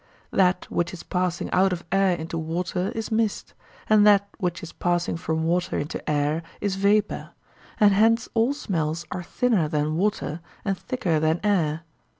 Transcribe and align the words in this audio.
That 0.31 0.65
which 0.71 0.93
is 0.95 1.03
passing 1.03 1.47
out 1.51 1.71
of 1.71 1.83
air 1.91 2.15
into 2.15 2.35
water 2.35 2.91
is 2.95 3.11
mist, 3.11 3.53
and 3.87 4.03
that 4.07 4.27
which 4.39 4.63
is 4.63 4.73
passing 4.73 5.15
from 5.15 5.43
water 5.43 5.77
into 5.77 6.01
air 6.09 6.41
is 6.59 6.75
vapour; 6.75 7.29
and 7.79 7.93
hence 7.93 8.27
all 8.33 8.53
smells 8.55 9.05
are 9.11 9.21
thinner 9.21 9.67
than 9.67 9.97
water 9.97 10.41
and 10.65 10.75
thicker 10.75 11.19
than 11.19 11.39
air. 11.43 11.81